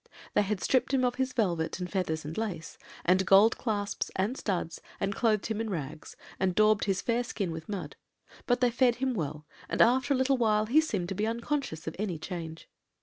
"They 0.33 0.41
had 0.41 0.59
stripped 0.63 0.95
him 0.95 1.05
of 1.05 1.13
his 1.21 1.31
velvet, 1.31 1.77
and 1.77 1.87
feathers, 1.87 2.25
and 2.25 2.35
lace, 2.35 2.79
and 3.05 3.23
gold 3.23 3.59
clasps, 3.59 4.09
and 4.15 4.35
studs, 4.35 4.81
and 4.99 5.13
clothed 5.13 5.45
him 5.45 5.61
in 5.61 5.69
rags, 5.69 6.15
and 6.39 6.55
daubed 6.55 6.85
his 6.85 7.03
fair 7.03 7.23
skin 7.23 7.51
with 7.51 7.69
mud; 7.69 7.95
but 8.47 8.61
they 8.61 8.71
fed 8.71 8.95
him 8.95 9.13
well; 9.13 9.45
and 9.69 9.79
after 9.79 10.15
a 10.15 10.17
little 10.17 10.37
while 10.39 10.65
he 10.65 10.81
seemed 10.81 11.09
to 11.09 11.13
be 11.15 11.27
unconscious 11.27 11.85
of 11.85 11.95
any 11.99 12.17
change. 12.17 12.67